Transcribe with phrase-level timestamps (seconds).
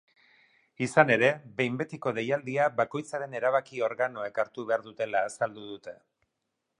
[0.85, 1.27] Izan ere,
[1.59, 5.95] behin-betiko deialdia bakoitzaren erabaki organoek hartu behar dutela azaldu dute.